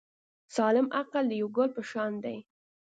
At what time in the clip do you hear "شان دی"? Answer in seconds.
1.89-2.37